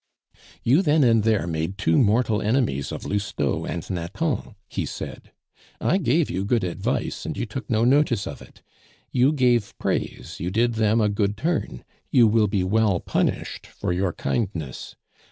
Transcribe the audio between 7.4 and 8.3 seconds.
took no notice